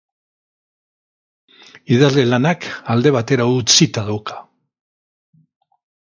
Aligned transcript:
Idazle 1.97 2.23
lanak 2.31 2.65
alde 2.93 3.11
batera 3.17 3.47
utzita 3.59 4.05
dauka. 4.09 4.39